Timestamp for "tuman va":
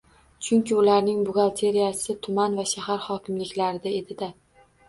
2.29-2.65